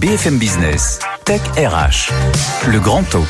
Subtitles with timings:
[0.00, 2.12] BFM Business, Tech RH,
[2.70, 3.26] le grand talk.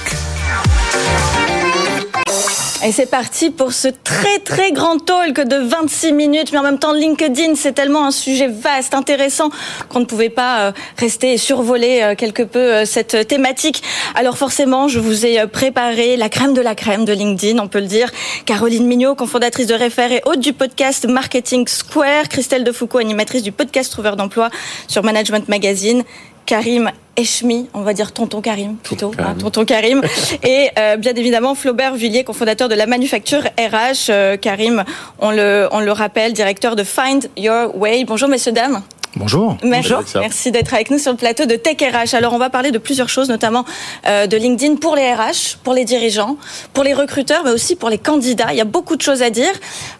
[2.85, 6.79] Et c'est parti pour ce très très grand talk de 26 minutes, mais en même
[6.79, 9.49] temps LinkedIn, c'est tellement un sujet vaste, intéressant,
[9.89, 13.83] qu'on ne pouvait pas euh, rester et survoler euh, quelque peu euh, cette thématique.
[14.15, 17.81] Alors forcément, je vous ai préparé la crème de la crème de LinkedIn, on peut
[17.81, 18.11] le dire.
[18.45, 23.53] Caroline Mignot, cofondatrice de Refer et hôte du podcast Marketing Square, Christelle Defoucault, animatrice du
[23.53, 24.51] podcast Trouveur d'emploi
[24.87, 26.05] sur Management Magazine,
[26.49, 30.01] Karim Eshmi, on va dire tonton Karim plutôt, hein, tonton Karim,
[30.43, 34.09] et euh, bien évidemment Flaubert Villiers, cofondateur de la manufacture RH.
[34.09, 34.83] Euh, Karim,
[35.19, 38.07] on le, on le rappelle, directeur de Find Your Way.
[38.07, 38.81] Bonjour messieurs, dames.
[39.19, 39.57] Bonjour.
[39.65, 42.15] Merci, merci d'être avec nous sur le plateau de Tech RH.
[42.15, 43.65] Alors on va parler de plusieurs choses, notamment
[44.07, 46.37] euh, de LinkedIn pour les RH, pour les dirigeants,
[46.73, 48.49] pour les recruteurs, mais aussi pour les candidats.
[48.51, 49.53] Il y a beaucoup de choses à dire.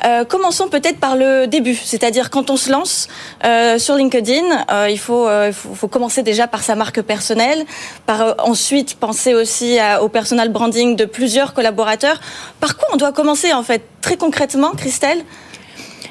[0.05, 3.09] Euh, commençons peut-être par le début, c'est-à-dire quand on se lance
[3.45, 7.65] euh, sur LinkedIn, euh, il faut, faut, faut, commencer déjà par sa marque personnelle,
[8.07, 12.21] par ensuite penser aussi à, au personal branding de plusieurs collaborateurs.
[12.61, 13.83] Par quoi on doit commencer en fait?
[14.01, 15.25] Très concrètement, Christelle?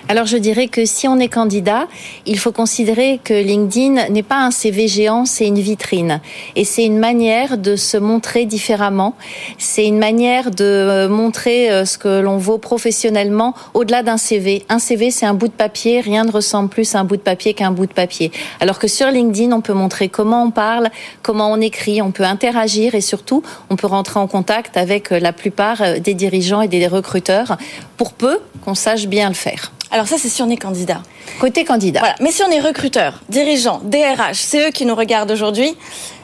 [0.10, 1.88] Alors je dirais que si on est candidat,
[2.26, 6.22] il faut considérer que LinkedIn n'est pas un CV géant, c'est une vitrine.
[6.56, 9.16] Et c'est une manière de se montrer différemment.
[9.58, 14.66] C'est une manière de euh, montrer euh, ce que l'on vaut professionnellement au-delà d'un CV.
[14.70, 16.00] Un CV, c'est un bout de papier.
[16.00, 18.32] Rien ne ressemble plus à un bout de papier qu'un bout de papier.
[18.62, 20.90] Alors que sur LinkedIn, on peut montrer comment on parle,
[21.22, 25.20] comment on écrit, on peut interagir et surtout, on peut rentrer en contact avec euh,
[25.20, 27.58] la plupart des dirigeants et des recruteurs
[27.98, 29.74] pour peu qu'on sache bien le faire.
[29.92, 31.02] Alors ça, c'est si on est candidat.
[31.40, 32.00] Côté candidat.
[32.00, 32.16] Voilà.
[32.20, 35.76] Mais si on est recruteur, dirigeant, DRH, c'est eux qui nous regardent aujourd'hui.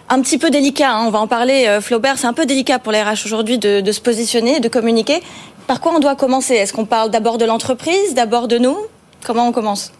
[0.10, 2.78] Un petit peu délicat, hein, on va en parler, euh, Flaubert, c'est un peu délicat
[2.78, 5.24] pour les RH aujourd'hui de, de se positionner, de communiquer.
[5.66, 6.56] Par quoi on doit commencer?
[6.56, 8.78] Est-ce qu'on parle d'abord de l'entreprise, d'abord de nous?
[9.26, 9.94] Comment on commence?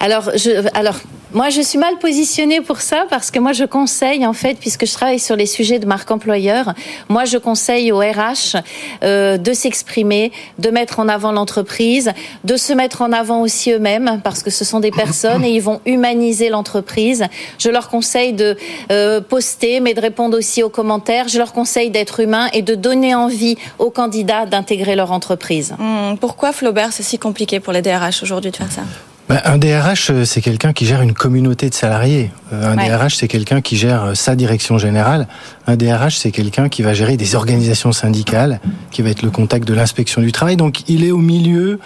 [0.00, 0.96] Alors, je, alors,
[1.34, 4.86] moi, je suis mal positionnée pour ça parce que moi, je conseille, en fait, puisque
[4.86, 6.72] je travaille sur les sujets de marque employeur,
[7.08, 8.56] moi, je conseille aux RH
[9.02, 12.12] euh, de s'exprimer, de mettre en avant l'entreprise,
[12.44, 15.62] de se mettre en avant aussi eux-mêmes parce que ce sont des personnes et ils
[15.62, 17.26] vont humaniser l'entreprise.
[17.58, 18.56] Je leur conseille de
[18.90, 21.28] euh, poster, mais de répondre aussi aux commentaires.
[21.28, 25.74] Je leur conseille d'être humain et de donner envie aux candidats d'intégrer leur entreprise.
[25.78, 28.82] Mmh, pourquoi, Flaubert, c'est si compliqué pour les DRH aujourd'hui de faire ça?
[29.28, 32.30] Bah, un DRH, euh, c'est quelqu'un qui gère une communauté de salariés.
[32.52, 32.88] Euh, un ouais.
[32.88, 35.28] DRH, c'est quelqu'un qui gère euh, sa direction générale.
[35.66, 38.58] Un DRH, c'est quelqu'un qui va gérer des organisations syndicales,
[38.90, 40.56] qui va être le contact de l'inspection du travail.
[40.56, 41.78] Donc, il est au milieu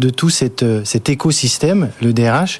[0.00, 2.58] de tout cet, cet écosystème, le DRH.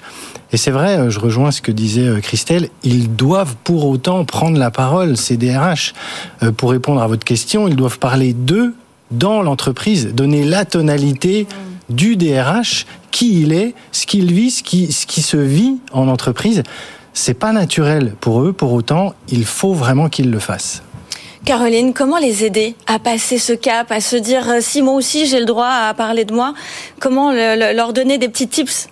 [0.52, 4.72] Et c'est vrai, je rejoins ce que disait Christelle, ils doivent pour autant prendre la
[4.72, 5.94] parole, ces DRH.
[6.56, 8.74] Pour répondre à votre question, ils doivent parler d'eux
[9.12, 11.46] dans l'entreprise, donner la tonalité
[11.88, 16.62] du DRH, qui il est, ce qu'il vit, ce qui, se vit en entreprise.
[17.14, 20.82] C'est pas naturel pour eux, pour autant, il faut vraiment qu'ils le fassent.
[21.44, 25.40] Caroline, comment les aider à passer ce cap, à se dire si moi aussi j'ai
[25.40, 26.52] le droit à parler de moi
[27.00, 28.88] Comment le, leur donner des petits tips?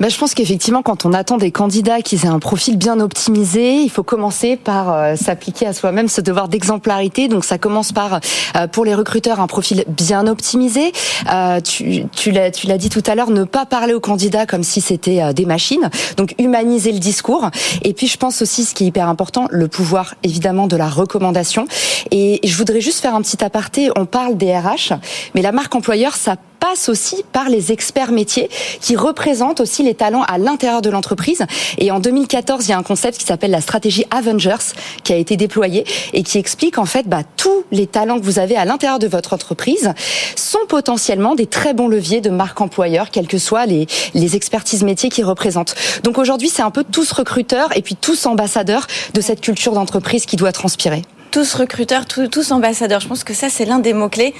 [0.00, 3.74] Ben, je pense qu'effectivement, quand on attend des candidats qui aient un profil bien optimisé,
[3.74, 7.28] il faut commencer par euh, s'appliquer à soi-même ce devoir d'exemplarité.
[7.28, 8.20] Donc ça commence par,
[8.56, 10.92] euh, pour les recruteurs, un profil bien optimisé.
[11.32, 14.80] Euh, tu, tu l'as dit tout à l'heure, ne pas parler aux candidats comme si
[14.80, 15.90] c'était euh, des machines.
[16.16, 17.50] Donc humaniser le discours.
[17.82, 20.88] Et puis je pense aussi, ce qui est hyper important, le pouvoir évidemment de la
[20.88, 21.66] recommandation.
[22.10, 23.90] Et je voudrais juste faire un petit aparté.
[23.96, 24.94] On parle des RH,
[25.34, 28.48] mais la marque employeur, ça passe aussi par les experts métiers
[28.80, 31.44] qui représentent aussi les talents à l'intérieur de l'entreprise.
[31.76, 35.16] Et en 2014, il y a un concept qui s'appelle la stratégie Avengers qui a
[35.16, 38.64] été déployé et qui explique en fait bah, tous les talents que vous avez à
[38.64, 39.92] l'intérieur de votre entreprise
[40.36, 44.84] sont potentiellement des très bons leviers de marque employeur, quelles que soient les, les expertises
[44.84, 45.74] métiers qu'ils représentent.
[46.02, 50.24] Donc aujourd'hui, c'est un peu tous recruteurs et puis tous ambassadeurs de cette culture d'entreprise
[50.24, 51.02] qui doit transpirer
[51.34, 53.00] tous recruteurs, tous, tous ambassadeurs.
[53.00, 54.34] Je pense que ça, c'est l'un des mots-clés.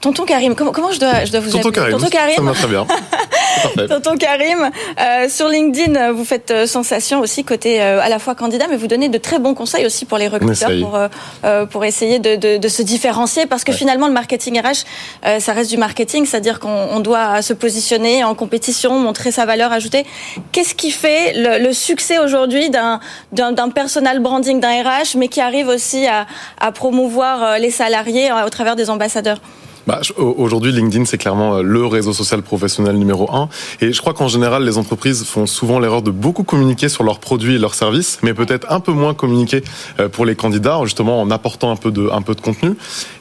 [0.00, 2.34] Tonton Karim, comment, comment je, dois, je dois vous Tonton appeler Karim, Tonton Karim.
[2.34, 2.86] Ça marche très bien.
[3.88, 4.70] Tonton Karim,
[5.00, 8.76] euh, sur LinkedIn, vous faites euh, sensation aussi côté euh, à la fois candidat, mais
[8.76, 10.98] vous donnez de très bons conseils aussi pour les recruteurs pour,
[11.44, 13.76] euh, pour essayer de, de, de, se différencier, parce que ouais.
[13.76, 18.98] finalement le marketing RH, ça reste du marketing, c'est-à-dire qu'on doit se positionner en compétition,
[18.98, 20.04] montrer sa valeur ajoutée.
[20.50, 22.98] Qu'est-ce qui fait le, le succès aujourd'hui d'un
[23.30, 26.21] d'un personal branding d'un RH, mais qui arrive aussi à,
[26.60, 29.38] à promouvoir les salariés au travers des ambassadeurs
[29.86, 33.48] bah, Aujourd'hui, LinkedIn, c'est clairement euh, le réseau social professionnel numéro un.
[33.80, 37.18] Et je crois qu'en général, les entreprises font souvent l'erreur de beaucoup communiquer sur leurs
[37.18, 39.62] produits et leurs services, mais peut-être un peu moins communiquer
[40.00, 42.70] euh, pour les candidats, justement en apportant un peu de, un peu de contenu.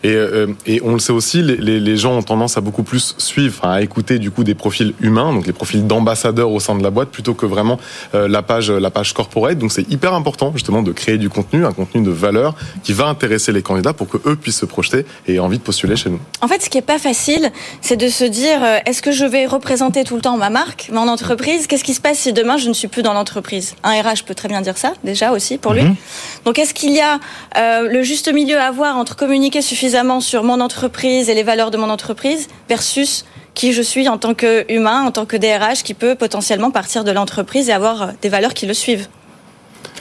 [0.03, 3.63] Et, euh, et on le sait aussi, les, gens ont tendance à beaucoup plus suivre,
[3.63, 6.89] à écouter du coup des profils humains, donc les profils d'ambassadeurs au sein de la
[6.89, 7.79] boîte, plutôt que vraiment
[8.13, 9.57] la page, la page corporate.
[9.57, 13.07] Donc c'est hyper important justement de créer du contenu, un contenu de valeur qui va
[13.07, 16.09] intéresser les candidats pour que eux puissent se projeter et aient envie de postuler chez
[16.09, 16.19] nous.
[16.51, 17.51] Fait, ce qui est pas facile,
[17.81, 20.89] c'est de se dire euh, est-ce que je vais représenter tout le temps ma marque,
[20.91, 21.67] mon entreprise?
[21.67, 23.75] Qu'est-ce qui se passe si demain je ne suis plus dans l'entreprise?
[23.83, 25.83] Un RH peut très bien dire ça déjà aussi pour lui.
[25.83, 25.95] Mhm.
[26.45, 27.19] Donc est-ce qu'il y a
[27.57, 31.71] euh, le juste milieu à avoir entre communiquer suffisamment sur mon entreprise et les valeurs
[31.71, 35.93] de mon entreprise versus qui je suis en tant qu'humain, en tant que DRH qui
[35.93, 39.07] peut potentiellement partir de l'entreprise et avoir euh, des valeurs qui le suivent?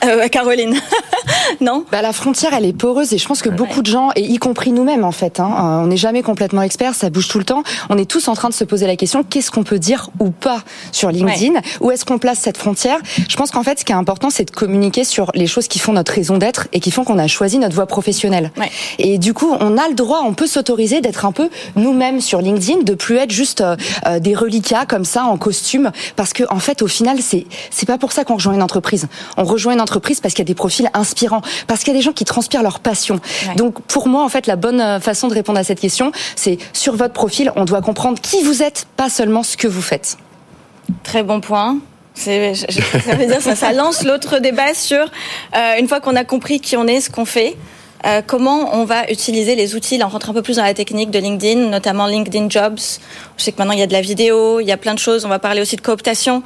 [0.05, 0.75] Euh, Caroline,
[1.61, 4.21] non bah, La frontière, elle est poreuse et je pense que beaucoup de gens, et
[4.21, 7.37] y compris nous-mêmes en fait, hein, euh, on n'est jamais complètement experts, ça bouge tout
[7.37, 7.63] le temps.
[7.89, 10.31] On est tous en train de se poser la question qu'est-ce qu'on peut dire ou
[10.31, 10.61] pas
[10.91, 11.59] sur LinkedIn?
[11.81, 12.99] Où est-ce qu'on place cette frontière?
[13.27, 15.79] Je pense qu'en fait, ce qui est important, c'est de communiquer sur les choses qui
[15.79, 18.51] font notre raison d'être et qui font qu'on a choisi notre voie professionnelle.
[18.97, 22.41] Et du coup, on a le droit, on peut s'autoriser d'être un peu nous-mêmes sur
[22.41, 26.59] LinkedIn, de plus être juste euh, des reliquats comme ça en costume, parce que en
[26.59, 29.07] fait, au final, c'est c'est pas pour ça qu'on rejoint une entreprise.
[29.37, 31.99] On rejoint une entreprise parce qu'il y a des profils inspirants, parce qu'il y a
[31.99, 33.19] des gens qui transpirent leur passion.
[33.55, 36.57] Donc pour moi, en fait, la bonne euh, façon de répondre à cette question, c'est
[36.73, 40.17] sur votre profil, on doit comprendre qui vous êtes, pas seulement ce que vous faites.
[41.03, 41.77] Très bon point.
[42.13, 46.59] ça veut dire ça, ça lance l'autre débat sur euh, une fois qu'on a compris
[46.59, 47.57] qui on est, ce qu'on fait.
[48.05, 50.73] Euh, comment on va utiliser les outils Là, on rentre un peu plus dans la
[50.73, 52.79] technique de LinkedIn, notamment LinkedIn Jobs.
[53.37, 54.99] Je sais que maintenant il y a de la vidéo, il y a plein de
[54.99, 55.25] choses.
[55.25, 56.41] On va parler aussi de cooptation.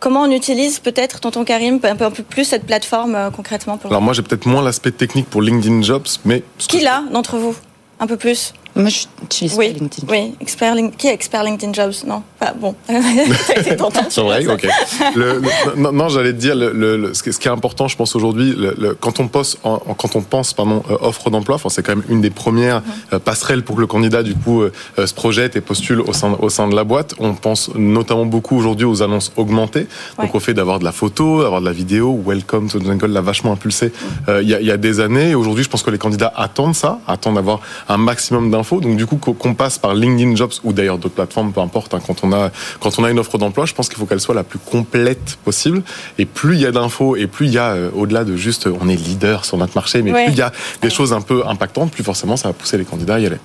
[0.00, 3.78] Comment on utilise peut-être, tonton Karim, un peu, un peu plus cette plateforme euh, concrètement
[3.78, 6.44] pour Alors moi j'ai peut-être moins l'aspect technique pour LinkedIn Jobs, mais...
[6.58, 7.56] Qui l'a d'entre vous?
[7.98, 8.52] Un peu plus?
[8.76, 10.06] Moi, je n'utilise oui, pas LinkedIn.
[10.08, 11.94] Oui, expert, qui est expert LinkedIn Jobs?
[12.06, 12.74] Non, pas bon.
[12.88, 14.66] C'est vrai, ok.
[15.16, 15.42] Le,
[15.76, 18.56] non, non j'allais te dire, le, ce, qui est important, je pense aujourd'hui,
[19.00, 22.04] quand on pense, en, quand on pense, pardon, euh, offre d'emploi, enfin, c'est quand même
[22.08, 23.14] une des premières mm-hmm.
[23.14, 24.70] euh, passerelles pour que le candidat du coup euh,
[25.04, 27.14] se projette et postule au sein, au sein de la boîte.
[27.18, 29.86] On pense notamment beaucoup aujourd'hui aux annonces augmentées,
[30.18, 32.22] donc au fait d'avoir de la photo, d'avoir de la vidéo.
[32.24, 34.32] Welcome to Jungle l'a vachement impulsé mm.
[34.42, 35.30] il y, a, y, a, des années.
[35.30, 38.96] Et aujourd'hui, je pense que les candidats attendent ça, attendent d'avoir un maximum d'infos donc
[38.96, 42.24] du coup, qu'on passe par LinkedIn Jobs ou d'ailleurs d'autres plateformes, peu importe, hein, quand
[42.24, 42.50] on a
[42.80, 45.38] quand on a une offre d'emploi, je pense qu'il faut qu'elle soit la plus complète
[45.44, 45.82] possible.
[46.18, 48.68] Et plus il y a d'infos et plus il y a euh, au-delà de juste
[48.80, 50.52] on est leader sur notre marché, mais plus il y a
[50.82, 53.38] des choses un peu impactantes, plus forcément ça va pousser les candidats à y aller.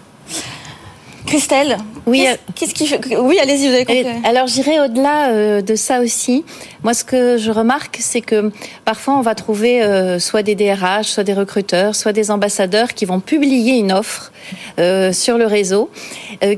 [1.33, 4.05] Christelle, oui, qu'est-ce qui Oui, allez-y, vous avez compris.
[4.23, 6.43] Alors j'irai au-delà euh, de ça aussi.
[6.83, 8.51] Moi, ce que je remarque, c'est que
[8.83, 13.05] parfois on va trouver euh, soit des DRH, soit des recruteurs, soit des ambassadeurs qui
[13.05, 14.33] vont publier une offre
[14.79, 15.89] euh, sur le réseau,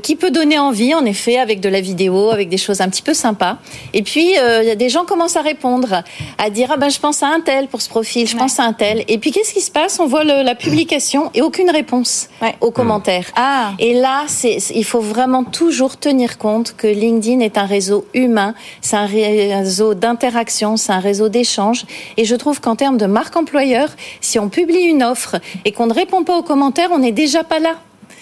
[0.02, 3.02] qui peut donner envie, en effet, avec de la vidéo, avec des choses un petit
[3.02, 3.58] peu sympas.
[3.94, 6.02] Et puis il y a des gens commencent à répondre,
[6.38, 8.64] à dire ah ben je pense à un tel pour ce profil, je pense à
[8.64, 9.04] un tel.
[9.06, 10.00] Et puis qu'est-ce qui se passe?
[10.00, 12.28] On voit le, la publication et aucune réponse
[12.60, 13.26] aux commentaires.
[13.36, 13.74] Ah.
[13.78, 18.54] Et là, c'est il faut vraiment toujours tenir compte que LinkedIn est un réseau humain,
[18.80, 21.84] c'est un réseau d'interaction, c'est un réseau d'échange.
[22.16, 23.88] Et je trouve qu'en termes de marque employeur,
[24.20, 27.44] si on publie une offre et qu'on ne répond pas aux commentaires, on n'est déjà
[27.44, 27.76] pas là.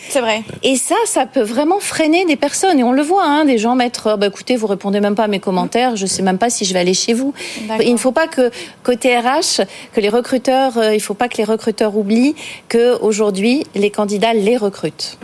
[0.08, 0.42] C'est vrai.
[0.62, 2.78] Et ça, ça peut vraiment freiner des personnes.
[2.78, 5.24] Et on le voit, hein, des gens mettre, oh, bah, écoutez, vous répondez même pas
[5.24, 7.32] à mes commentaires, je sais même pas si je vais aller chez vous.
[7.80, 8.50] Il ne faut pas que
[8.82, 9.62] côté RH,
[9.92, 12.34] que les recruteurs, euh, il faut pas que les recruteurs oublient
[12.68, 15.18] que aujourd'hui, les candidats les recrutent.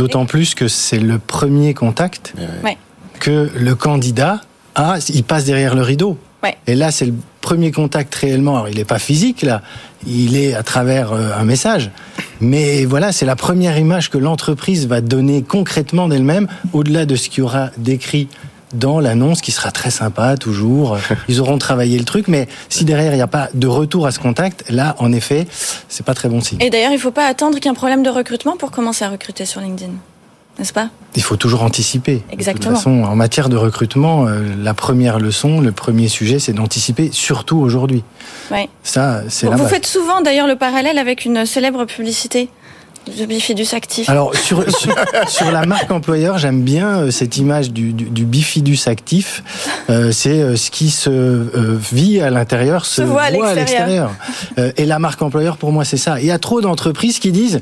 [0.00, 2.32] D'autant plus que c'est le premier contact
[3.18, 4.40] que le candidat
[4.74, 6.16] a, il passe derrière le rideau.
[6.66, 7.12] Et là, c'est le
[7.42, 8.54] premier contact réellement.
[8.54, 9.60] Alors, il n'est pas physique, là.
[10.06, 11.90] Il est à travers euh, un message.
[12.40, 17.28] Mais voilà, c'est la première image que l'entreprise va donner concrètement d'elle-même, au-delà de ce
[17.28, 18.28] qu'il y aura décrit
[18.72, 20.98] dans l'annonce qui sera très sympa toujours.
[21.28, 24.12] Ils auront travaillé le truc, mais si derrière il n'y a pas de retour à
[24.12, 25.46] ce contact, là en effet,
[25.88, 26.58] c'est pas très bon signe.
[26.60, 28.70] Et d'ailleurs, il ne faut pas attendre qu'il y ait un problème de recrutement pour
[28.70, 29.92] commencer à recruter sur LinkedIn.
[30.58, 30.90] N'est-ce pas?
[31.16, 32.22] Il faut toujours anticiper.
[32.30, 32.72] Exactement.
[32.72, 36.52] De toute façon, en matière de recrutement, euh, la première leçon, le premier sujet, c'est
[36.52, 38.04] d'anticiper, surtout aujourd'hui.
[38.50, 38.68] Oui.
[38.82, 42.50] Ça, c'est Vous faites souvent d'ailleurs le parallèle avec une célèbre publicité
[43.16, 44.08] The bifidus actif.
[44.08, 44.64] Alors sur,
[45.28, 49.42] sur, la marque employeur, j'aime bien euh, cette image du, du, bifidus actif.
[49.88, 51.10] Euh, c'est euh, ce qui se
[51.92, 54.12] vit à l'intérieur se, voit à l'extérieur.
[54.76, 56.20] et la marque employeur, pour moi, c'est ça.
[56.20, 57.60] Il y a trop d'entreprises qui disent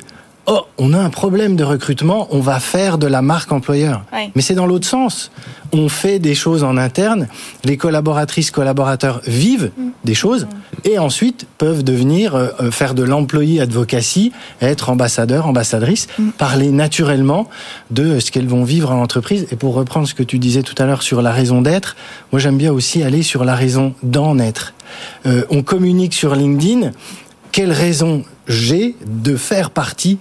[0.48, 4.02] oh, on a un problème de recrutement, on va faire de la marque employeur.
[4.34, 5.30] Mais c'est dans l'autre sens.
[5.72, 7.28] On fait des choses en interne,
[7.64, 9.70] les collaboratrices, collaborateurs vivent
[10.04, 10.48] des choses
[10.84, 16.06] et ensuite peuvent devenir euh, euh, faire de l'employé advocacy, être ambassadeur, ambassadrice,
[16.38, 17.48] parler naturellement
[17.90, 19.46] de ce qu'elles vont vivre en entreprise.
[19.50, 21.96] Et pour reprendre ce que tu disais tout à l'heure sur la raison d'être,
[22.32, 24.72] moi j'aime bien aussi aller sur la raison d'en être.
[25.26, 26.92] Euh, on communique sur LinkedIn.
[27.52, 30.18] Quelle raison j'ai de faire partie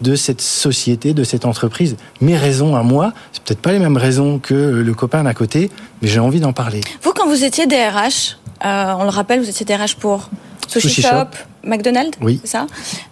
[0.00, 1.96] de cette société, de cette entreprise.
[2.20, 5.70] Mes raisons à moi, c'est peut-être pas les mêmes raisons que le copain d'à côté,
[6.02, 6.80] mais j'ai envie d'en parler.
[7.02, 10.30] Vous, quand vous étiez DRH, euh, on le rappelle, vous étiez DRH pour
[10.68, 11.26] Sushi, Sushi Shop, Shop.
[11.64, 12.40] McDonald's, Oui.
[12.44, 12.66] c'est ça?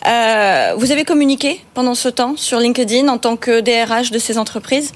[0.07, 4.39] Euh, Vous avez communiqué pendant ce temps sur LinkedIn en tant que DRH de ces
[4.39, 4.93] entreprises?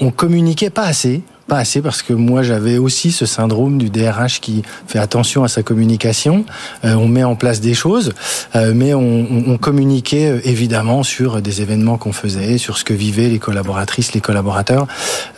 [0.00, 1.22] On communiquait pas assez.
[1.46, 5.48] Pas assez parce que moi j'avais aussi ce syndrome du DRH qui fait attention à
[5.48, 6.46] sa communication.
[6.84, 8.14] Euh, on met en place des choses,
[8.56, 12.94] euh, mais on, on- communiquait euh, évidemment sur des événements qu'on faisait, sur ce que
[12.94, 14.86] vivaient les collaboratrices, les collaborateurs.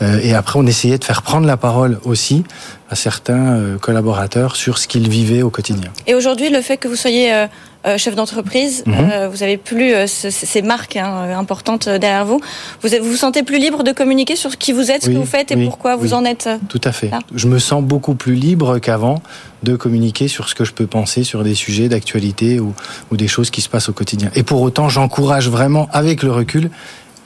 [0.00, 2.44] Euh, et après on essayait de faire prendre la parole aussi
[2.90, 5.90] à certains euh, collaborateurs sur ce qu'ils vivaient au quotidien.
[6.06, 7.46] Et aujourd'hui, le fait que vous soyez euh,
[7.86, 9.28] euh, chef d'entreprise, Mhm.
[9.30, 12.40] vous avez plus ce- ces marques hein, importantes derrière vous.
[12.82, 15.26] Vous vous sentez plus libre de communiquer sur qui vous êtes, ce Oui, que vous
[15.26, 16.14] faites et oui, pourquoi vous oui.
[16.14, 16.48] en êtes.
[16.68, 17.10] Tout à fait.
[17.34, 19.22] Je me sens beaucoup plus libre qu'avant
[19.62, 22.72] de communiquer sur ce que je peux penser sur des sujets d'actualité ou,
[23.12, 24.30] ou des choses qui se passent au quotidien.
[24.34, 26.70] Et pour autant, j'encourage vraiment, avec le recul,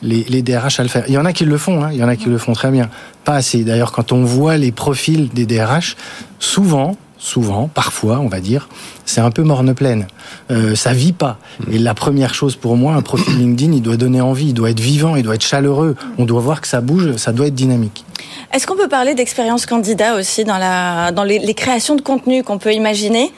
[0.02, 1.04] les, les DRH à le faire.
[1.09, 2.52] Il y en a qui le font, hein, il y en a qui le font
[2.52, 2.88] très bien.
[3.25, 3.64] Pas assez.
[3.64, 5.97] D'ailleurs, quand on voit les profils des DRH,
[6.38, 8.69] souvent, souvent, parfois, on va dire,
[9.04, 10.07] c'est un peu morne pleine.
[10.50, 11.38] Euh, ça vit pas.
[11.71, 14.71] Et la première chose pour moi, un profil LinkedIn, il doit donner envie, il doit
[14.71, 15.97] être vivant, il doit être chaleureux.
[16.19, 18.04] On doit voir que ça bouge, ça doit être dynamique.
[18.52, 22.42] Est-ce qu'on peut parler d'expérience candidat aussi dans, la, dans les, les créations de contenu
[22.42, 23.30] qu'on peut imaginer?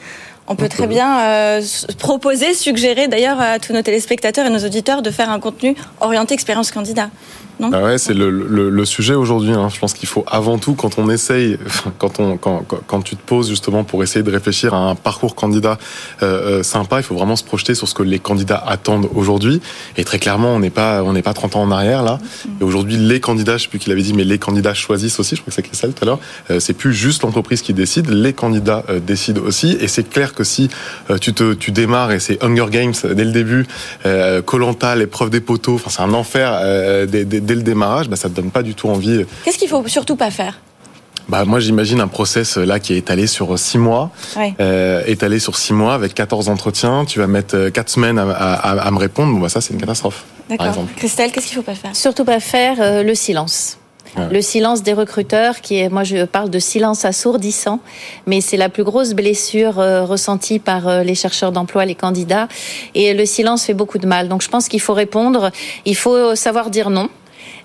[0.47, 1.61] On peut très bien euh,
[1.99, 6.33] proposer, suggérer d'ailleurs à tous nos téléspectateurs et nos auditeurs de faire un contenu orienté
[6.33, 7.09] expérience candidat.
[7.63, 9.51] Non Ah ouais, c'est le, le, le sujet aujourd'hui.
[9.51, 9.69] Hein.
[9.73, 11.57] Je pense qu'il faut avant tout, quand on essaye,
[11.97, 15.35] quand, on, quand, quand- tu te poses justement pour essayer de réfléchir à un parcours
[15.35, 15.77] candidat
[16.21, 19.61] euh, euh, sympa, il faut vraiment se projeter sur ce que les candidats attendent aujourd'hui.
[19.97, 22.19] Et très clairement, on n'est pas, on n'est pas 30 ans en arrière là.
[22.61, 25.35] Et aujourd'hui, les candidats, je sais plus qui l'avait dit, mais les candidats choisissent aussi.
[25.35, 26.19] Je crois que c'est Christelle tout à l'heure.
[26.51, 29.77] Euh, c'est plus juste l'entreprise qui décide, les candidats euh, décident aussi.
[29.79, 30.69] Et c'est clair que si
[31.09, 33.65] euh, tu te, tu démarres et c'est Hunger Games euh, dès le début,
[34.05, 38.09] euh, Colanta, l'épreuve des poteaux, enfin c'est un enfer euh, dès, dès- dès le démarrage,
[38.09, 39.25] bah, ça te donne pas du tout envie.
[39.45, 40.59] Qu'est-ce qu'il faut surtout pas faire?
[41.29, 44.53] Bah moi j'imagine un process euh, là qui est étalé sur six mois, Ouais.
[44.59, 47.05] euh, étalé sur six mois avec 14 entretiens.
[47.05, 49.31] Tu vas mettre euh, quatre semaines à, à- à me répondre.
[49.33, 50.25] Bon bah ça c'est une catastrophe.
[50.57, 50.91] Par exemple.
[50.97, 51.95] Christelle, qu'est-ce qu'il faut pas faire?
[51.95, 53.77] Surtout pas faire euh, le silence.
[54.17, 54.27] Ouais.
[54.31, 57.79] Le silence des recruteurs, qui est, moi je parle de silence assourdissant,
[58.27, 62.47] mais c'est la plus grosse blessure euh, ressentie par euh, les chercheurs d'emploi, les candidats,
[62.95, 64.27] et le silence fait beaucoup de mal.
[64.27, 65.51] Donc je pense qu'il faut répondre,
[65.85, 67.07] il faut savoir dire non.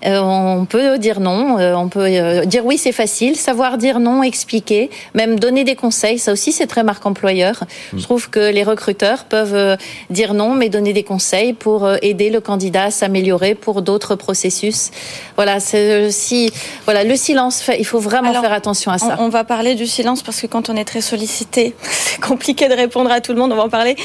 [0.05, 3.35] Euh, on peut dire non, euh, on peut euh, dire oui, c'est facile.
[3.35, 7.63] Savoir dire non, expliquer, même donner des conseils, ça aussi c'est très marque employeur.
[7.95, 9.75] Je trouve que les recruteurs peuvent euh,
[10.09, 14.15] dire non, mais donner des conseils pour euh, aider le candidat à s'améliorer pour d'autres
[14.15, 14.91] processus.
[15.35, 16.51] Voilà, c'est euh, si
[16.85, 19.17] voilà le silence, fait- il faut vraiment Alors, faire attention à ça.
[19.19, 22.67] On, on va parler du silence parce que quand on est très sollicité, c'est compliqué
[22.69, 23.51] de répondre à tout le monde.
[23.51, 23.95] On va en parler.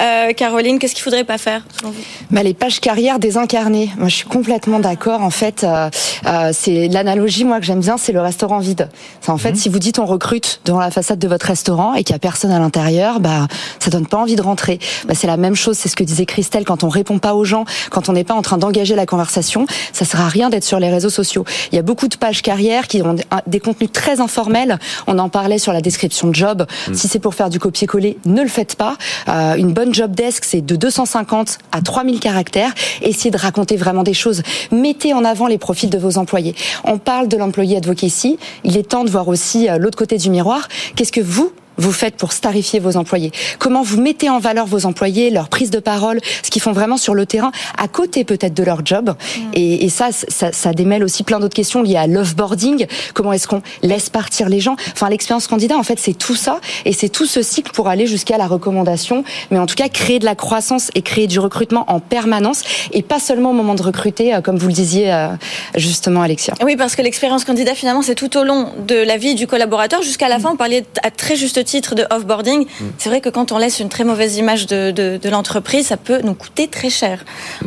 [0.00, 2.00] Euh, Caroline, qu'est-ce qu'il faudrait pas faire selon vous?
[2.30, 3.90] Bah, les pages carrière désincarnées.
[3.98, 5.22] Moi, je suis complètement d'accord.
[5.22, 5.90] En fait, euh,
[6.26, 8.88] euh, c'est l'analogie, moi, que j'aime bien, c'est le restaurant vide.
[9.20, 12.04] C'est en fait, si vous dites on recrute devant la façade de votre restaurant et
[12.04, 13.46] qu'il y a personne à l'intérieur, bah,
[13.78, 14.78] ça donne pas envie de rentrer.
[15.06, 15.76] Bah, c'est la même chose.
[15.76, 16.64] C'est ce que disait Christelle.
[16.64, 19.66] Quand on répond pas aux gens, quand on n'est pas en train d'engager la conversation,
[19.92, 21.44] ça sert à rien d'être sur les réseaux sociaux.
[21.72, 24.78] Il y a beaucoup de pages carrière qui ont des- contenus très informels.
[25.06, 26.66] On en parlait sur la description de job.
[26.92, 28.96] Si c'est pour faire du copier-coller, ne le faites pas.
[29.28, 32.72] Euh, une bonne job desk, c'est de 250 à 3000 caractères.
[33.02, 34.42] Essayez de raconter vraiment des choses.
[34.70, 36.54] Mettez en avant les profils de vos employés.
[36.84, 38.38] On parle de l'employé advocacy.
[38.64, 40.68] Il est temps de voir aussi euh, l'autre côté du miroir.
[40.96, 44.86] Qu'est-ce que vous vous faites pour starifier vos employés Comment vous mettez en valeur vos
[44.86, 48.54] employés, leur prise de parole, ce qu'ils font vraiment sur le terrain, à côté peut-être
[48.54, 49.14] de leur job
[49.52, 52.86] et, et ça, ça, ça démêle aussi plein d'autres questions liées à l'offboarding.
[53.14, 54.76] Comment est-ce qu'on laisse partir les gens?
[54.92, 58.06] Enfin, l'expérience candidat, en fait, c'est tout ça et c'est tout ce cycle pour aller
[58.06, 59.24] jusqu'à la recommandation.
[59.50, 62.62] Mais en tout cas, créer de la croissance et créer du recrutement en permanence
[62.92, 65.28] et pas seulement au moment de recruter, euh, comme vous le disiez euh,
[65.76, 66.54] justement, Alexia.
[66.62, 70.02] Oui, parce que l'expérience candidat, finalement, c'est tout au long de la vie du collaborateur.
[70.02, 72.66] Jusqu'à la fin, on parlait à très juste titre de offboarding.
[72.98, 75.96] C'est vrai que quand on laisse une très mauvaise image de, de, de l'entreprise, ça
[75.96, 77.24] peut nous coûter très cher.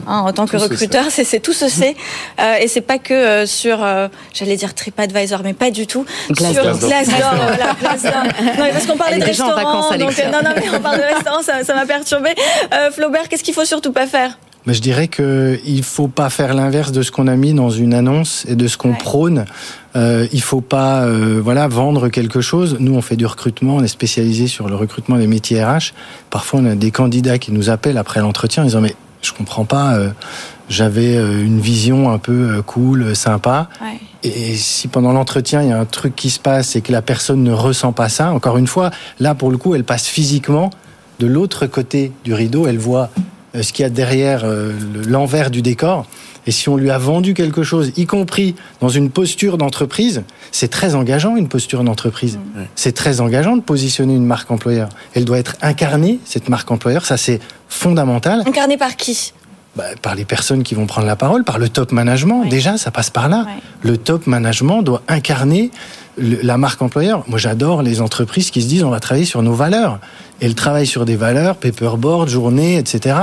[0.07, 1.95] Hein, en tant que Tout recruteur, c'est c'est tout se sait.
[2.39, 6.05] Euh, et c'est pas que euh, sur, euh, j'allais dire TripAdvisor, mais pas du tout.
[6.29, 6.77] Glassdoor.
[6.77, 8.23] Sur Glassdoor, voilà, Glassdoor.
[8.23, 9.55] Non, mais parce qu'on parlait de restaurant.
[9.55, 12.29] vacances, donc, euh, non, non, mais on parle de restaurant, ça ça m'a perturbé.
[12.73, 14.37] Euh, Flaubert, qu'est-ce qu'il faut surtout pas faire?
[14.67, 17.69] Mais je dirais que il faut pas faire l'inverse de ce qu'on a mis dans
[17.69, 19.45] une annonce et de ce qu'on prône.
[19.95, 22.75] Euh, il faut pas, euh, voilà, vendre quelque chose.
[22.81, 25.93] Nous, on fait du recrutement, on est spécialisé sur le recrutement des métiers RH.
[26.29, 29.63] Parfois, on a des candidats qui nous appellent après l'entretien en disant mais je comprends
[29.63, 29.95] pas.
[29.95, 30.09] Euh,
[30.67, 33.69] j'avais euh, une vision un peu cool, sympa.
[33.81, 33.97] Ouais.
[34.23, 37.01] Et si pendant l'entretien, il y a un truc qui se passe et que la
[37.01, 40.71] personne ne ressent pas ça, encore une fois, là, pour le coup, elle passe physiquement
[41.19, 43.09] de l'autre côté du rideau, elle voit
[43.63, 44.45] ce qu'il y a derrière
[45.07, 46.05] l'envers du décor.
[46.45, 50.69] Et si on lui a vendu quelque chose, y compris dans une posture d'entreprise, c'est
[50.69, 52.37] très engageant une posture d'entreprise.
[52.37, 52.61] Mmh.
[52.75, 54.87] C'est très engageant de positionner une marque employeur.
[55.13, 58.43] Elle doit être incarnée, cette marque employeur, ça c'est fondamental.
[58.45, 59.33] Incarnée par qui?
[59.75, 62.43] Bah, par les personnes qui vont prendre la parole, par le top management.
[62.43, 62.49] Oui.
[62.49, 63.45] Déjà, ça passe par là.
[63.45, 63.61] Oui.
[63.83, 65.69] Le top management doit incarner
[66.17, 67.23] le, la marque employeur.
[67.27, 69.99] Moi, j'adore les entreprises qui se disent on va travailler sur nos valeurs.
[70.41, 73.15] Et le travail sur des valeurs, paperboard, journée, etc.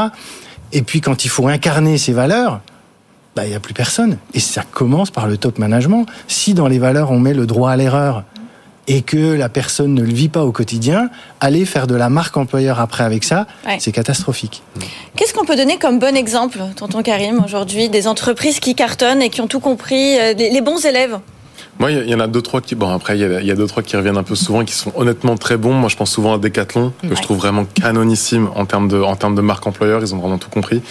[0.73, 2.61] Et puis, quand il faut incarner ces valeurs,
[3.37, 4.19] bah, il n'y a plus personne.
[4.33, 6.07] Et ça commence par le top management.
[6.29, 8.25] Si dans les valeurs, on met le droit à l'erreur,
[8.87, 11.09] et que la personne ne le vit pas au quotidien,
[11.41, 13.79] aller faire de la marque employeur après avec ça, ouais.
[13.81, 14.63] c'est catastrophique.
[15.17, 19.31] Qu'est-ce qu'on peut donner comme bon exemple, tonton Karim, aujourd'hui, des entreprises qui cartonnent et
[19.31, 21.19] qui ont tout compris, euh, les bons élèves?
[21.78, 23.83] Moi, il y en a deux trois qui bon après il y a, deux trois
[23.83, 25.73] qui reviennent un peu souvent qui sont honnêtement très bons.
[25.73, 27.16] Moi, je pense souvent à Decathlon que ouais.
[27.16, 30.00] je trouve vraiment canonissime en termes de en termes de marque employeur.
[30.02, 30.83] Ils ont vraiment tout compris.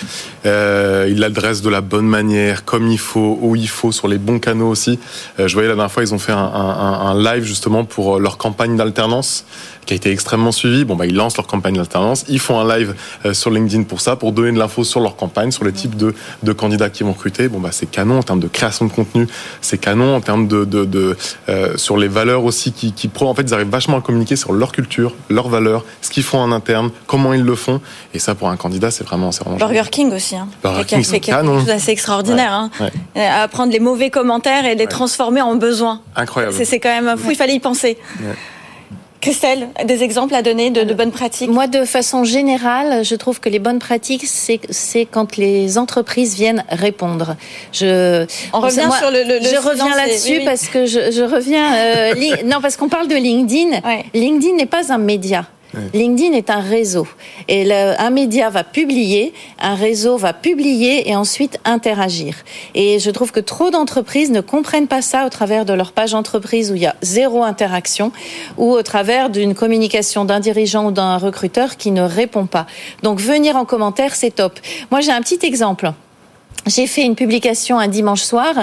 [0.46, 4.18] Euh, ils l'adressent de la bonne manière, comme il faut, où il faut, sur les
[4.18, 5.00] bons canaux aussi.
[5.40, 8.20] Euh, je voyais la dernière fois, ils ont fait un, un, un live justement pour
[8.20, 9.46] leur campagne d'alternance
[9.86, 10.86] qui a été extrêmement suivi.
[10.86, 12.26] Bon, bah, ils lancent leur campagne d'alternance.
[12.30, 15.16] Ils font un live euh, sur LinkedIn pour ça, pour donner de l'info sur leur
[15.16, 17.48] campagne, sur le type de, de candidats qu'ils vont recruter.
[17.48, 19.28] Bon, bah, c'est canon en termes de création de contenu.
[19.62, 21.18] C'est canon en termes de, de, de
[21.50, 23.28] euh, sur les valeurs aussi qui, qui pro.
[23.28, 26.40] En fait, ils arrivent vachement à communiquer sur leur culture, leurs valeurs, ce qu'ils font
[26.40, 27.82] en interne, comment ils le font.
[28.14, 29.58] Et ça, pour un candidat, c'est vraiment, c'est vraiment.
[29.58, 30.48] Burger King aussi, hein.
[30.64, 32.70] Burger King, c'est quelque chose d'assez extraordinaire.
[32.80, 32.92] Ouais, hein.
[33.16, 33.26] ouais.
[33.28, 34.88] À prendre les mauvais commentaires et les ouais.
[34.88, 36.02] transformer en besoins.
[36.16, 36.54] Incroyable.
[36.66, 37.32] C'est quand même fou.
[37.32, 37.98] Il fallait y penser.
[39.24, 41.50] Christelle, des exemples à donner de, de, bonnes pratiques?
[41.50, 46.66] Moi, de façon générale, je trouve que les bonnes pratiques, c'est quand les entreprises viennent
[46.68, 47.38] répondre.
[47.72, 50.46] Je, On revient moi, sur le, le Je reviens là-dessus oui, oui.
[50.46, 51.74] parce que je, je reviens...
[51.74, 52.14] Euh,
[52.44, 53.80] non, parce qu'on parle de LinkedIn.
[53.86, 54.04] Ouais.
[54.14, 55.46] LinkedIn n'est pas un média.
[55.94, 57.08] LinkedIn est un réseau.
[57.48, 62.36] Et un média va publier, un réseau va publier et ensuite interagir.
[62.76, 66.14] Et je trouve que trop d'entreprises ne comprennent pas ça au travers de leur page
[66.14, 68.12] entreprise où il y a zéro interaction
[68.58, 72.68] ou au travers d'une communication d'un dirigeant ou d'un recruteur qui ne répond pas.
[73.02, 74.60] Donc venir en commentaire, c'est top.
[74.92, 75.92] Moi, j'ai un petit exemple
[76.66, 78.54] j'ai fait une publication un dimanche soir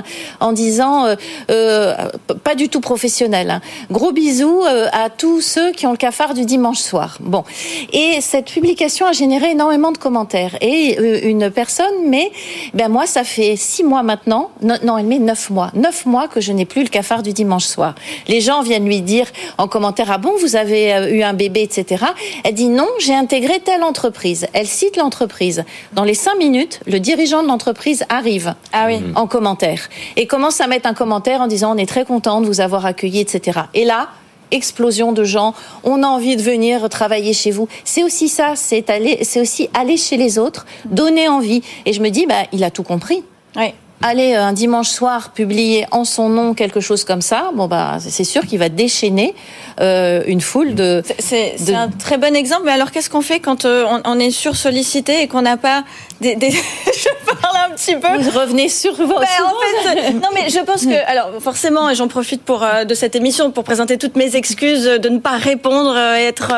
[0.41, 1.17] en disant euh,
[1.51, 1.95] euh,
[2.43, 3.51] pas du tout professionnel.
[3.51, 3.61] Hein.
[3.91, 7.19] Gros bisous euh, à tous ceux qui ont le cafard du dimanche soir.
[7.21, 7.45] Bon,
[7.93, 10.57] et cette publication a généré énormément de commentaires.
[10.63, 12.31] Et euh, une personne, mais
[12.75, 14.51] ben moi ça fait six mois maintenant.
[14.63, 15.71] Non, non elle met neuf mois.
[15.75, 17.95] Neuf mois que je n'ai plus le cafard du dimanche soir.
[18.29, 19.27] Les gens viennent lui dire
[19.59, 22.05] en commentaire ah bon vous avez eu un bébé etc.
[22.45, 24.47] Elle dit non j'ai intégré telle entreprise.
[24.55, 25.65] Elle cite l'entreprise.
[25.93, 29.01] Dans les cinq minutes, le dirigeant de l'entreprise arrive ah oui.
[29.15, 32.47] en commentaire et commence à mettre un commentaire en disant on est très content de
[32.47, 33.61] vous avoir accueilli, etc.
[33.75, 34.09] Et là,
[34.51, 37.69] explosion de gens, on a envie de venir travailler chez vous.
[37.85, 41.63] C'est aussi ça, c'est aller, c'est aussi aller chez les autres, donner envie.
[41.87, 43.23] Et je me dis, bah, il a tout compris.
[43.57, 47.99] Oui aller un dimanche soir publier en son nom quelque chose comme ça, bon bah
[48.01, 49.35] c'est sûr qu'il va déchaîner
[49.81, 51.03] euh, une foule de.
[51.19, 51.75] C'est de...
[51.75, 52.63] un très bon exemple.
[52.65, 55.85] Mais alors qu'est-ce qu'on fait quand euh, on, on, est sursollicité et qu'on n'a pas
[56.21, 56.51] des, des...
[56.51, 58.19] je parle un petit peu.
[58.19, 59.07] Vous revenez sur vos.
[59.07, 62.85] Ben, en fait, non mais je pense que alors forcément et j'en profite pour euh,
[62.85, 66.53] de cette émission pour présenter toutes mes excuses de ne pas répondre, être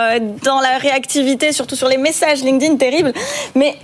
[0.45, 3.13] dans la réactivité, surtout sur les messages LinkedIn terribles,
[3.55, 3.77] mais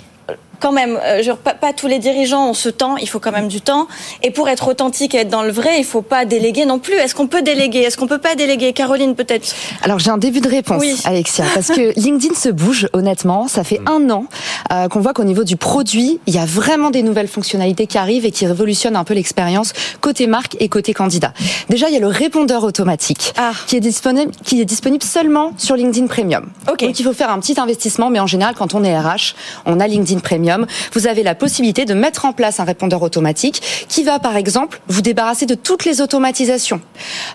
[0.60, 3.48] quand même, euh, pas, pas, tous les dirigeants ont ce temps, il faut quand même
[3.48, 3.86] du temps.
[4.22, 6.94] Et pour être authentique et être dans le vrai, il faut pas déléguer non plus.
[6.94, 7.80] Est-ce qu'on peut déléguer?
[7.80, 8.72] Est-ce qu'on peut pas déléguer?
[8.72, 10.96] Caroline, peut-être Alors, j'ai un début de réponse, oui.
[11.04, 13.48] Alexia, parce que LinkedIn se bouge, honnêtement.
[13.48, 14.24] Ça fait un an
[14.72, 17.98] euh, qu'on voit qu'au niveau du produit, il y a vraiment des nouvelles fonctionnalités qui
[17.98, 21.32] arrivent et qui révolutionnent un peu l'expérience côté marque et côté candidat.
[21.68, 23.52] Déjà, il y a le répondeur automatique ah.
[23.66, 26.46] qui, est disponible, qui est disponible seulement sur LinkedIn Premium.
[26.70, 26.86] Okay.
[26.86, 29.34] Donc, il faut faire un petit investissement, mais en général, quand on est RH,
[29.66, 30.47] on a LinkedIn Premium
[30.92, 34.80] vous avez la possibilité de mettre en place un répondeur automatique qui va, par exemple,
[34.88, 36.80] vous débarrasser de toutes les automatisations.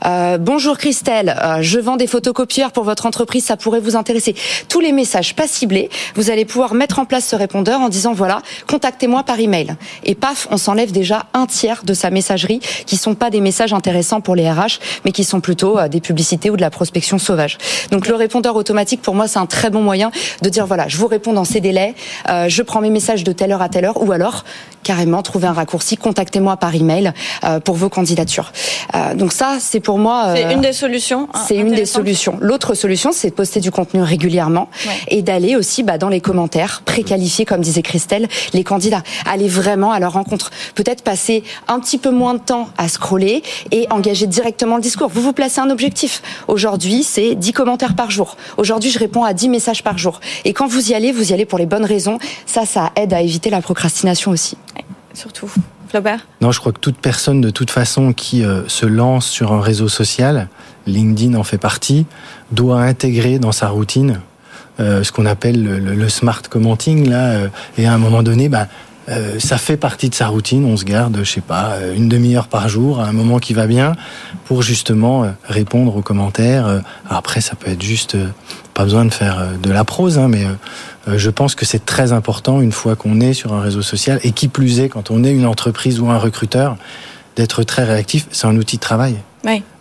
[0.06, 4.36] Euh, bonjour Christelle, euh, je vends des photocopieurs pour votre entreprise, ça pourrait vous intéresser.
[4.70, 8.14] Tous les messages pas ciblés, vous allez pouvoir mettre en place ce répondeur en disant
[8.14, 9.76] voilà, contactez-moi par email.
[10.04, 13.74] Et paf, on s'enlève déjà un tiers de sa messagerie qui sont pas des messages
[13.74, 17.18] intéressants pour les RH, mais qui sont plutôt euh, des publicités ou de la prospection
[17.18, 17.58] sauvage.
[17.92, 20.98] Donc le répondeur automatique, pour moi, c'est un très bon moyen de dire voilà, je
[20.98, 21.96] vous réponds dans ces délais,
[22.30, 24.46] euh, je prends mes messages message de telle heure à telle heure, ou alors
[24.82, 27.14] carrément trouver un raccourci, contactez-moi par email
[27.44, 28.52] euh, pour vos candidatures.
[28.96, 30.36] Euh, donc ça, c'est pour moi.
[30.36, 31.28] c'est une des solutions.
[31.34, 32.38] Hein, c'est une des solutions.
[32.40, 34.70] L'autre solution, c'est de poster du contenu régulièrement
[35.10, 39.04] et d'aller aussi bah, dans les commentaires préqualifier, comme disait Christelle, les candidats.
[39.26, 40.52] Aller vraiment à leur rencontre.
[40.76, 45.10] Peut-être passer un petit peu moins de temps à scroller et engager directement le discours.
[45.10, 46.22] Vous vous placez un objectif.
[46.48, 48.38] Aujourd'hui, c'est 10 commentaires par jour.
[48.58, 50.22] Aujourd'hui, je réponds à 10 messages par jour.
[50.46, 52.18] Et quand vous y allez, vous y allez pour les bonnes raisons.
[52.46, 54.58] Ça, ça aide à éviter la procrastination aussi.
[55.14, 55.52] surtout.
[55.90, 59.54] Flaubert Non, je crois que toute personne, de toute façon, qui euh, se lance sur
[59.54, 60.48] un réseau social,
[60.88, 62.06] LinkedIn en fait partie,
[62.52, 64.20] doit intégrer dans sa routine
[64.80, 68.68] euh, ce qu'on appelle le, smart commenting là, euh, et à un moment donné, bah,
[69.08, 70.66] euh, ça fait partie de sa routine.
[70.66, 73.68] On se garde, je sais pas, une demi-heure par jour à un moment qui va
[73.68, 73.94] bien
[74.46, 76.82] pour justement répondre aux commentaires.
[77.08, 78.18] Après, ça peut être juste,
[78.74, 80.48] pas besoin de faire de la prose, hein, mais
[81.08, 84.32] je pense que c'est très important une fois qu'on est sur un réseau social et
[84.32, 86.78] qui plus est quand on est une entreprise ou un recruteur
[87.36, 88.28] d'être très réactif.
[88.32, 89.18] C'est un outil de travail.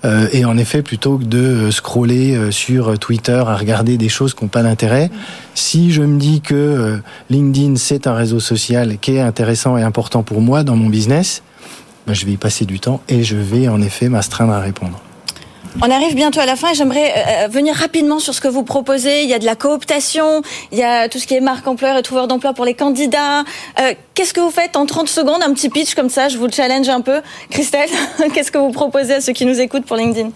[0.04, 4.08] Euh, et en effet, plutôt que de euh, scroller euh, sur Twitter à regarder des
[4.08, 5.10] choses qui n'ont pas d'intérêt,
[5.54, 10.22] si je me dis que LinkedIn c'est un réseau social qui est intéressant et important
[10.22, 11.42] pour moi dans mon business,
[12.06, 15.00] ben, je vais y passer du temps et je vais en effet m'astreindre à répondre.
[15.80, 18.48] On arrive bientôt à la fin et j'aimerais euh, euh, venir rapidement sur ce que
[18.48, 19.22] vous proposez.
[19.22, 21.96] Il y a de la cooptation, il y a tout ce qui est marque employeur
[21.96, 23.40] et trouveur d'emploi pour les candidats.
[23.80, 26.50] Euh, qu'est-ce que vous faites en 30 secondes Un petit pitch comme ça, je vous
[26.50, 27.20] challenge un peu.
[27.50, 27.88] Christelle,
[28.34, 30.30] qu'est-ce que vous proposez à ceux qui nous écoutent pour LinkedIn?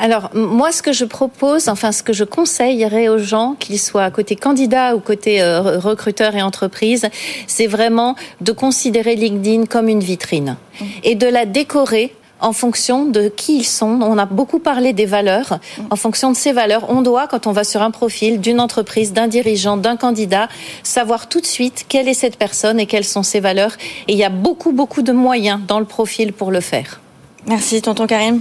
[0.00, 4.10] Alors, moi, ce que je propose, enfin, ce que je conseillerais aux gens, qu'ils soient
[4.10, 7.08] côté candidat ou côté recruteur et entreprise,
[7.46, 10.84] c'est vraiment de considérer LinkedIn comme une vitrine mmh.
[11.04, 14.00] et de la décorer en fonction de qui ils sont.
[14.02, 15.58] On a beaucoup parlé des valeurs.
[15.90, 19.12] En fonction de ces valeurs, on doit, quand on va sur un profil d'une entreprise,
[19.12, 20.48] d'un dirigeant, d'un candidat,
[20.82, 23.76] savoir tout de suite quelle est cette personne et quelles sont ses valeurs.
[24.08, 27.01] Et il y a beaucoup, beaucoup de moyens dans le profil pour le faire.
[27.48, 28.40] Merci, tonton Karim.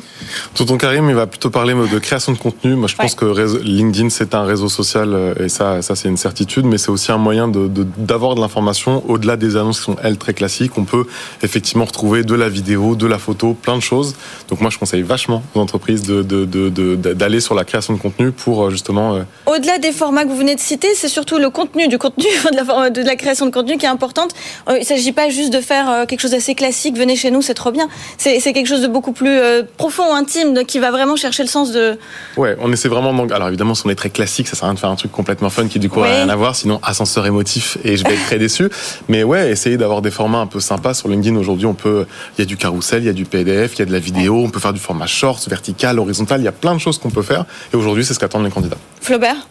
[0.53, 2.75] Tonton Karim, il va plutôt parler de création de contenu.
[2.75, 3.25] Moi, je pense que
[3.63, 7.11] LinkedIn, c'est un réseau social, euh, et ça, ça c'est une certitude, mais c'est aussi
[7.11, 10.77] un moyen d'avoir de, de l'information au-delà des annonces qui sont, elles, très classiques.
[10.77, 11.07] On peut
[11.41, 14.15] effectivement retrouver de la vidéo, de la photo, plein de choses.
[14.49, 18.31] Donc moi, je conseille vachement aux entreprises d'aller de, de, sur la création de contenu
[18.31, 19.15] pour euh, justement...
[19.15, 22.25] Euh, au-delà des formats que vous venez de citer, c'est surtout le contenu du contenu,
[22.51, 24.35] de la, de la création de contenu qui est importante.
[24.69, 27.55] Il ne s'agit pas juste de faire quelque chose d'assez classique, venez chez nous, c'est
[27.55, 27.89] trop bien.
[28.17, 31.71] C'est quelque chose de beaucoup plus euh, profond, intime, qui va vraiment chercher le sens
[31.71, 31.97] de.
[32.38, 33.25] Ouais, on essaie vraiment.
[33.25, 33.34] De...
[33.34, 35.12] Alors évidemment, si on est très classique, ça sert à rien de faire un truc
[35.12, 38.13] complètement fun qui du coup n'a rien à voir, sinon ascenseur émotif et je vais
[38.13, 38.69] être très déçu.
[39.10, 41.36] Mais ouais, essayer d'avoir des formats un peu sympas sur LinkedIn.
[41.38, 42.06] Aujourd'hui, on peut.
[42.38, 43.99] Il y a du carrousel, il y a du PDF, il y a de la
[43.99, 46.41] vidéo, on peut faire du format short, vertical, horizontal.
[46.41, 47.45] Il y a plein de choses qu'on peut faire.
[47.73, 48.77] Et aujourd'hui, c'est ce qu'attendent les candidats.
[49.01, 49.47] Flaubert?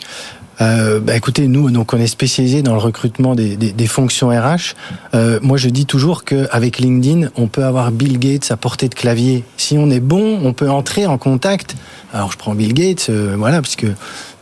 [0.60, 4.28] Euh, bah écoutez, nous, donc on est spécialisé dans le recrutement des, des, des fonctions
[4.28, 4.74] RH.
[5.14, 8.94] Euh, moi, je dis toujours qu'avec LinkedIn, on peut avoir Bill Gates à portée de
[8.94, 9.44] clavier.
[9.56, 11.76] Si on est bon, on peut entrer en contact.
[12.12, 13.86] Alors, je prends Bill Gates, euh, voilà, puisque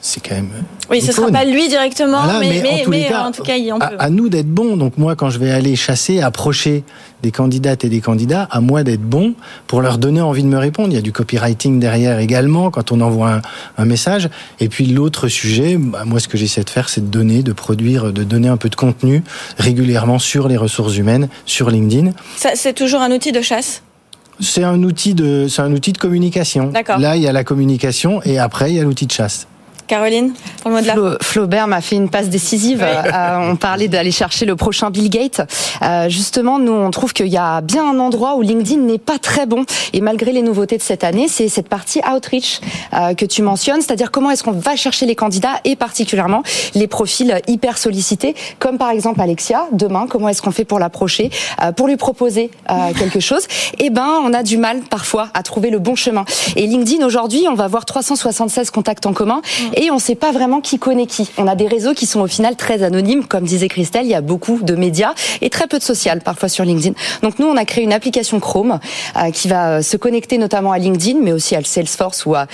[0.00, 0.50] c'est quand même.
[0.90, 3.96] Oui, ce ne sera pas lui directement, mais, mais, en, tout cas, on peut.
[3.98, 4.76] À, nous d'être bons.
[4.76, 6.83] Donc moi, quand je vais aller chasser, approcher
[7.22, 9.35] des candidates et des candidats, à moi d'être bon
[9.66, 10.88] pour leur donner envie de me répondre.
[10.90, 13.40] Il y a du copywriting derrière également quand on envoie
[13.76, 14.28] un, message.
[14.61, 17.52] Et puis l'autre sujet, bah, moi, ce que j'essaie de faire, c'est de donner, de
[17.52, 19.22] produire, de donner un peu de contenu
[19.57, 22.12] régulièrement sur les ressources humaines, sur LinkedIn.
[22.37, 23.83] C'est toujours un outil de chasse?
[24.40, 26.72] C'est un outil de, c'est un outil de communication.
[26.98, 29.48] Là, il y a la communication et après, il y a l'outil de chasse.
[29.88, 32.83] Caroline, pour le mot de la Flaubert m'a fait une passe décisive.
[32.83, 35.40] Euh, on parlait d'aller chercher le prochain Bill Gates.
[35.83, 39.18] Euh, justement, nous, on trouve qu'il y a bien un endroit où LinkedIn n'est pas
[39.18, 39.64] très bon.
[39.94, 42.61] Et malgré les nouveautés de cette année, c'est cette partie outreach
[42.92, 46.42] euh, que tu mentionnes, c'est-à-dire comment est-ce qu'on va chercher les candidats et particulièrement
[46.74, 49.66] les profils hyper sollicités, comme par exemple Alexia.
[49.72, 51.31] Demain, comment est-ce qu'on fait pour l'approcher,
[51.62, 53.46] euh, pour lui proposer euh, quelque chose?
[53.79, 56.27] Eh ben, on a du mal parfois à trouver le bon chemin.
[56.57, 59.40] Et LinkedIn aujourd'hui, on va voir 376 contacts en commun.
[59.61, 61.30] Mm et on ne sait pas vraiment qui connaît qui.
[61.38, 64.14] On a des réseaux qui sont au final très anonymes, comme disait Christelle, il y
[64.14, 66.94] a beaucoup de médias et très peu de social parfois sur LinkedIn.
[67.22, 68.80] Donc nous, on a créé une application Chrome
[69.16, 72.46] euh, qui va euh, se connecter notamment à LinkedIn, mais aussi à Salesforce ou à,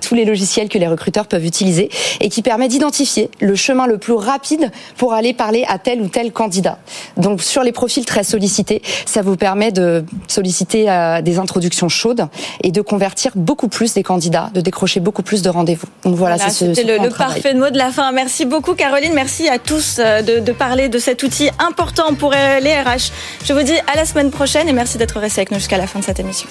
[0.00, 1.90] tous les logiciels que les recruteurs peuvent utiliser
[2.20, 6.08] et qui permet d'identifier le chemin le plus rapide pour aller parler à tel ou
[6.08, 6.78] tel candidat.
[7.16, 12.28] Donc sur les profils très sollicités, ça vous permet de solliciter euh, des introductions chaudes
[12.62, 15.86] et de convertir beaucoup plus des candidats, de décrocher beaucoup plus de rendez-vous.
[16.04, 18.12] Donc voilà, c'est ce c'est le, parfait mot de la fin.
[18.12, 22.60] Merci beaucoup Caroline, merci à tous euh, de, parler de cet outil important pour euh,
[22.60, 23.12] les RH.
[23.44, 25.86] Je vous dis à la semaine prochaine et merci d'être resté avec nous jusqu'à la
[25.86, 26.48] fin de cette émission.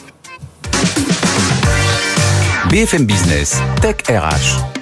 [2.70, 4.79] BFM Business, Tech RH.